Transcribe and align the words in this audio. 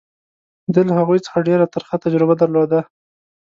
ده 0.73 0.81
له 0.87 0.93
هغوی 0.99 1.19
څخه 1.25 1.45
ډېره 1.47 1.65
ترخه 1.73 1.95
تجربه 2.05 2.33
درلوده. 2.37 2.79